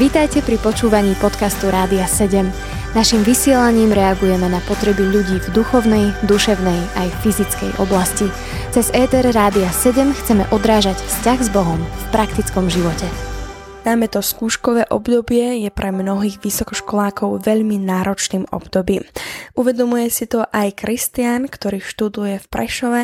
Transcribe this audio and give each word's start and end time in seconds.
Vítajte 0.00 0.42
pri 0.42 0.58
počúvaní 0.58 1.14
podcastu 1.20 1.70
Rádia 1.70 2.08
7. 2.08 2.48
Naším 2.96 3.22
vysielaním 3.22 3.94
reagujeme 3.94 4.50
na 4.50 4.58
potreby 4.66 5.06
ľudí 5.06 5.38
v 5.38 5.48
duchovnej, 5.54 6.10
duševnej 6.26 6.80
aj 6.98 7.08
fyzickej 7.22 7.78
oblasti. 7.78 8.26
Cez 8.74 8.90
ETR 8.90 9.30
Rádia 9.30 9.70
7 9.70 10.10
chceme 10.10 10.48
odrážať 10.50 10.98
vzťah 10.98 11.38
s 11.38 11.48
Bohom 11.54 11.78
v 11.78 12.04
praktickom 12.10 12.66
živote. 12.66 13.06
Dáme 13.80 14.10
to 14.12 14.20
skúškové 14.20 14.90
obdobie 14.90 15.64
je 15.64 15.70
pre 15.70 15.94
mnohých 15.94 16.42
vysokoškolákov 16.42 17.46
veľmi 17.46 17.80
náročným 17.80 18.50
obdobím. 18.52 19.06
Uvedomuje 19.54 20.10
si 20.10 20.26
to 20.26 20.44
aj 20.50 20.76
Kristian, 20.76 21.46
ktorý 21.48 21.78
študuje 21.80 22.42
v 22.42 22.46
Prešove 22.50 23.00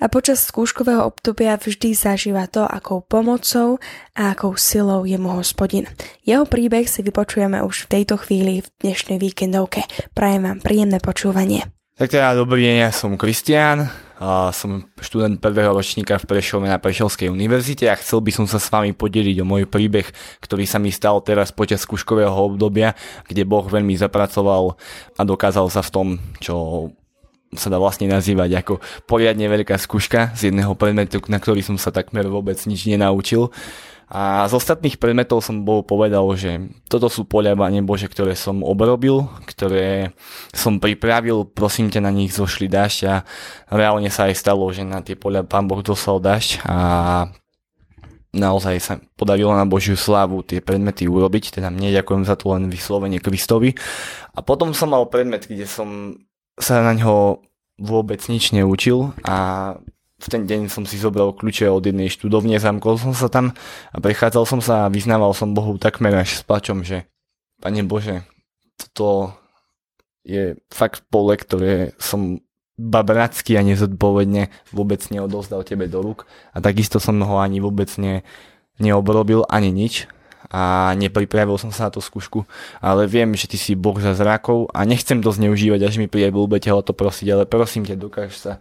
a 0.00 0.08
počas 0.08 0.40
skúškového 0.48 1.04
obdobia 1.04 1.60
vždy 1.60 1.92
zažíva 1.92 2.48
to, 2.48 2.64
akou 2.64 3.04
pomocou 3.04 3.76
a 4.16 4.32
akou 4.32 4.56
silou 4.56 5.04
je 5.04 5.20
mu 5.20 5.36
hospodin. 5.36 5.84
Jeho 6.24 6.48
príbeh 6.48 6.88
si 6.88 7.04
vypočujeme 7.04 7.60
už 7.60 7.86
v 7.86 8.00
tejto 8.00 8.16
chvíli 8.16 8.64
v 8.64 8.68
dnešnej 8.80 9.20
víkendovke. 9.20 9.84
Prajem 10.16 10.48
vám 10.48 10.58
príjemné 10.64 10.98
počúvanie. 11.04 11.68
Tak 12.00 12.16
teda 12.16 12.32
dobrý 12.32 12.64
deň, 12.64 12.76
ja 12.80 12.90
som 12.96 13.20
Kristián, 13.20 13.92
som 14.56 14.88
študent 15.04 15.36
prvého 15.36 15.76
ročníka 15.76 16.16
v 16.16 16.24
Prešove 16.32 16.64
na 16.64 16.80
Prešovskej 16.80 17.28
univerzite 17.28 17.92
a 17.92 18.00
chcel 18.00 18.24
by 18.24 18.32
som 18.32 18.48
sa 18.48 18.56
s 18.56 18.72
vami 18.72 18.96
podeliť 18.96 19.36
o 19.44 19.48
môj 19.48 19.68
príbeh, 19.68 20.08
ktorý 20.40 20.64
sa 20.64 20.80
mi 20.80 20.88
stal 20.96 21.20
teraz 21.20 21.52
počas 21.52 21.84
skúškového 21.84 22.32
obdobia, 22.32 22.96
kde 23.28 23.44
Boh 23.44 23.68
veľmi 23.68 24.00
zapracoval 24.00 24.80
a 25.16 25.22
dokázal 25.28 25.68
sa 25.68 25.84
v 25.84 25.92
tom, 25.92 26.06
čo 26.40 26.88
sa 27.50 27.66
dá 27.66 27.82
vlastne 27.82 28.06
nazývať 28.06 28.62
ako 28.62 28.78
poriadne 29.10 29.50
veľká 29.50 29.74
skúška 29.74 30.30
z 30.38 30.54
jedného 30.54 30.70
predmetu, 30.78 31.18
na 31.26 31.42
ktorý 31.42 31.66
som 31.66 31.74
sa 31.74 31.90
takmer 31.90 32.30
vôbec 32.30 32.54
nič 32.66 32.86
nenaučil. 32.86 33.50
A 34.10 34.42
z 34.50 34.58
ostatných 34.58 34.98
predmetov 34.98 35.38
som 35.38 35.62
bol 35.62 35.86
povedal, 35.86 36.26
že 36.34 36.66
toto 36.90 37.06
sú 37.06 37.22
poľa 37.22 37.54
Bože, 37.86 38.10
ktoré 38.10 38.34
som 38.34 38.66
obrobil, 38.66 39.30
ktoré 39.46 40.10
som 40.50 40.82
pripravil, 40.82 41.46
prosím 41.46 41.94
ťa 41.94 42.02
na 42.02 42.10
nich 42.10 42.34
zošli 42.34 42.66
dášť 42.66 42.98
a 43.06 43.22
reálne 43.70 44.10
sa 44.10 44.26
aj 44.26 44.34
stalo, 44.34 44.66
že 44.74 44.82
na 44.82 44.98
tie 44.98 45.14
poľa 45.14 45.46
Pán 45.46 45.70
Boh 45.70 45.78
doslal 45.78 46.18
dášť 46.18 46.66
a 46.66 46.76
naozaj 48.34 48.76
sa 48.82 48.94
podarilo 49.14 49.54
na 49.54 49.66
Božiu 49.66 49.94
slávu 49.94 50.42
tie 50.42 50.58
predmety 50.58 51.06
urobiť, 51.06 51.62
teda 51.62 51.70
mne 51.70 51.94
ďakujem 51.94 52.26
za 52.26 52.34
to 52.34 52.50
len 52.50 52.66
vyslovene 52.66 53.22
Kristovi. 53.22 53.78
A 54.34 54.42
potom 54.42 54.74
som 54.74 54.90
mal 54.90 55.06
predmet, 55.06 55.46
kde 55.46 55.70
som 55.70 56.18
sa 56.58 56.82
na 56.82 56.96
ňo 56.96 57.44
vôbec 57.80 58.20
nič 58.28 58.52
neučil 58.52 59.12
a 59.24 59.76
v 60.20 60.26
ten 60.28 60.44
deň 60.44 60.68
som 60.68 60.84
si 60.84 61.00
zobral 61.00 61.32
kľúče 61.32 61.64
od 61.72 61.80
jednej 61.80 62.12
študovne, 62.12 62.60
zamkol 62.60 63.00
som 63.00 63.16
sa 63.16 63.32
tam 63.32 63.56
a 63.88 63.96
prechádzal 63.96 64.44
som 64.44 64.60
sa 64.60 64.84
a 64.84 64.92
vyznával 64.92 65.32
som 65.32 65.56
Bohu 65.56 65.80
takmer 65.80 66.12
až 66.12 66.40
s 66.40 66.42
plačom, 66.44 66.84
že 66.84 67.08
Pane 67.60 67.84
Bože, 67.84 68.24
toto 68.76 69.36
je 70.24 70.56
fakt 70.72 71.04
pole, 71.08 71.36
ktoré 71.36 71.92
som 72.00 72.40
babracky 72.80 73.60
a 73.60 73.64
nezodpovedne 73.64 74.48
vôbec 74.72 75.04
neodovzdal 75.12 75.64
tebe 75.68 75.84
do 75.84 76.00
rúk 76.00 76.24
a 76.56 76.64
takisto 76.64 76.96
som 76.96 77.20
ho 77.20 77.36
ani 77.36 77.60
vôbec 77.60 77.92
ne, 78.00 78.24
neobrobil 78.80 79.44
ani 79.52 79.68
nič 79.68 80.08
a 80.50 80.90
nepripravil 80.98 81.54
som 81.56 81.70
sa 81.70 81.88
na 81.88 81.94
tú 81.94 82.02
skúšku, 82.02 82.42
ale 82.82 83.06
viem, 83.06 83.30
že 83.38 83.46
ty 83.46 83.54
si 83.54 83.78
Boh 83.78 83.94
za 84.02 84.18
zrakov 84.18 84.66
a 84.74 84.82
nechcem 84.82 85.22
to 85.22 85.30
zneužívať, 85.30 85.80
až 85.86 85.94
mi 86.02 86.10
príde 86.10 86.34
blbe 86.34 86.58
ťa 86.58 86.74
o 86.74 86.82
to 86.82 86.90
prosiť, 86.90 87.26
ale 87.30 87.44
prosím 87.46 87.86
ťa, 87.86 87.94
dokáž 87.94 88.34
sa 88.34 88.52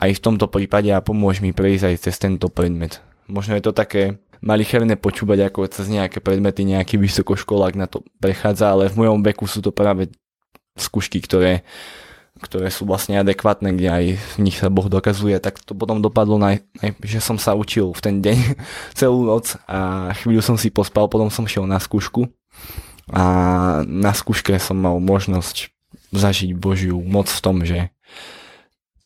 aj 0.00 0.16
v 0.16 0.24
tomto 0.24 0.48
prípade 0.48 0.88
a 0.88 1.04
pomôž 1.04 1.44
mi 1.44 1.52
prejsť 1.52 1.84
aj 1.92 1.96
cez 2.00 2.16
tento 2.16 2.48
predmet. 2.48 3.04
Možno 3.28 3.54
je 3.54 3.62
to 3.62 3.76
také 3.76 4.16
malicherné 4.40 4.96
počúvať, 4.96 5.52
ako 5.52 5.68
cez 5.68 5.92
nejaké 5.92 6.24
predmety 6.24 6.64
nejaký 6.64 6.96
vysokoškolák 6.96 7.76
na 7.76 7.84
to 7.84 8.00
prechádza, 8.18 8.72
ale 8.72 8.88
v 8.88 9.04
mojom 9.04 9.20
veku 9.20 9.44
sú 9.44 9.60
to 9.60 9.70
práve 9.70 10.08
skúšky, 10.80 11.20
ktoré 11.20 11.60
ktoré 12.40 12.72
sú 12.72 12.88
vlastne 12.88 13.20
adekvátne, 13.20 13.76
kde 13.76 13.88
aj 13.88 14.04
v 14.16 14.36
nich 14.40 14.56
sa 14.56 14.72
Boh 14.72 14.88
dokazuje, 14.88 15.36
tak 15.38 15.60
to 15.60 15.76
potom 15.76 16.00
dopadlo, 16.00 16.40
na, 16.40 16.56
že 17.04 17.20
som 17.20 17.36
sa 17.36 17.52
učil 17.52 17.92
v 17.92 18.00
ten 18.00 18.16
deň 18.24 18.38
celú 18.98 19.28
noc 19.28 19.60
a 19.68 20.10
chvíľu 20.16 20.40
som 20.40 20.56
si 20.56 20.72
pospal, 20.72 21.06
potom 21.06 21.28
som 21.28 21.44
šiel 21.44 21.68
na 21.68 21.76
skúšku 21.76 22.32
a 23.10 23.24
na 23.84 24.12
skúške 24.14 24.56
som 24.62 24.78
mal 24.78 24.96
možnosť 25.02 25.74
zažiť 26.10 26.54
Božiu 26.56 26.98
moc 27.02 27.30
v 27.30 27.42
tom, 27.42 27.56
že 27.62 27.90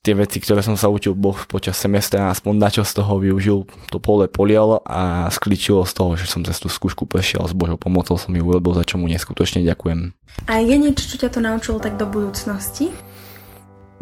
tie 0.05 0.13
veci, 0.13 0.37
ktoré 0.37 0.61
som 0.61 0.77
sa 0.77 0.93
učil 0.93 1.17
Boh 1.17 1.37
počas 1.49 1.81
semestra, 1.81 2.29
aspoň 2.29 2.53
na 2.61 2.69
čo 2.69 2.85
z 2.85 2.93
toho 3.01 3.17
využil, 3.17 3.65
to 3.89 3.97
pole 3.97 4.29
polial 4.29 4.85
a 4.85 5.33
skličilo 5.33 5.89
z 5.89 5.93
toho, 5.97 6.13
že 6.21 6.29
som 6.29 6.45
cez 6.45 6.61
tú 6.61 6.69
skúšku 6.69 7.09
prešiel 7.09 7.49
s 7.49 7.57
Božou 7.57 7.81
pomocou, 7.81 8.21
som 8.21 8.37
ju 8.37 8.45
urobil, 8.45 8.77
za 8.77 8.85
čo 8.85 9.01
mu 9.01 9.09
neskutočne 9.09 9.65
ďakujem. 9.65 10.13
A 10.45 10.61
je 10.61 10.77
niečo, 10.77 11.09
čo 11.09 11.17
ťa 11.17 11.33
to 11.33 11.41
naučilo 11.41 11.81
tak 11.81 11.97
do 11.97 12.05
budúcnosti? 12.05 12.93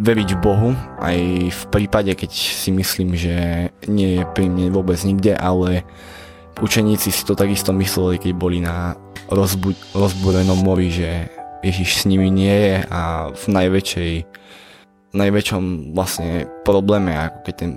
Veriť 0.03 0.29
v 0.35 0.43
Bohu, 0.43 0.71
aj 0.99 1.19
v 1.55 1.63
prípade, 1.71 2.11
keď 2.19 2.31
si 2.35 2.75
myslím, 2.75 3.15
že 3.15 3.71
nie 3.87 4.19
je 4.19 4.23
pri 4.35 4.51
mne 4.51 4.75
vôbec 4.75 4.99
nikde, 5.07 5.39
ale 5.39 5.87
učeníci 6.59 7.15
si 7.15 7.23
to 7.23 7.39
takisto 7.39 7.71
mysleli, 7.71 8.19
keď 8.19 8.33
boli 8.35 8.59
na 8.59 8.99
rozbu- 9.31 9.79
rozbúrenom 9.95 10.59
mori, 10.59 10.91
že 10.91 11.31
Ježiš 11.63 12.03
s 12.03 12.05
nimi 12.11 12.27
nie 12.35 12.51
je 12.51 12.75
a 12.91 13.31
v 13.31 13.45
najväčšej 13.47 14.13
najväčšom 15.13 15.93
vlastne 15.93 16.49
probléme, 16.65 17.13
ako 17.13 17.39
keď 17.45 17.55
ten 17.55 17.73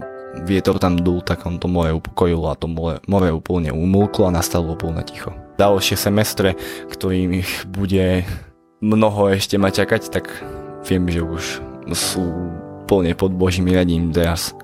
vietor 0.47 0.79
tam 0.79 0.95
dul, 0.99 1.19
tak 1.19 1.43
on 1.43 1.59
to 1.59 1.67
more 1.67 1.91
upokojilo 1.91 2.47
a 2.47 2.55
to 2.55 2.67
more, 2.67 2.99
more 3.11 3.27
úplne 3.31 3.75
umúklo 3.75 4.31
a 4.31 4.35
nastalo 4.35 4.75
úplne 4.75 5.03
ticho. 5.03 5.35
Ďalšie 5.59 5.95
semestre, 5.99 6.55
ktorým 6.91 7.43
bude 7.71 8.23
mnoho 8.79 9.31
ešte 9.35 9.59
ma 9.59 9.71
čakať, 9.71 10.11
tak 10.11 10.31
viem, 10.87 11.07
že 11.11 11.23
už 11.23 11.74
sú 11.93 12.31
plne 12.89 13.13
pod 13.17 13.33
Božím 13.33 13.69
riadením 13.69 14.13
teraz. 14.13 14.55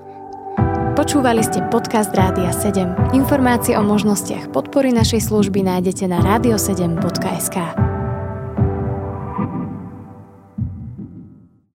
Počúvali 0.92 1.40
ste 1.42 1.64
podcast 1.72 2.12
Rádia 2.12 2.52
7. 2.52 3.16
Informácie 3.16 3.74
o 3.74 3.82
možnostiach 3.82 4.52
podpory 4.52 4.92
našej 4.92 5.24
služby 5.24 5.64
nájdete 5.64 6.04
na 6.06 6.20
radio7.sk. 6.20 7.81